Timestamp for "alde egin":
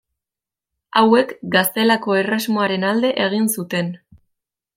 2.95-3.47